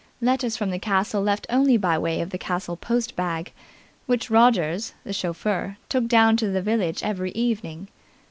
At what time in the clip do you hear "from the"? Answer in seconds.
0.57-0.79